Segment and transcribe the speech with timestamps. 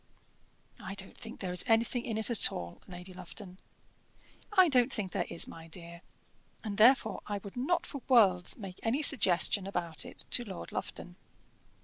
[0.79, 3.59] "I don't think there is anything in it at all, Lady Lufton."
[4.51, 6.01] "I don't think there is, my dear,
[6.63, 11.17] and therefore I would not for worlds make any suggestion about it to Lord Lufton.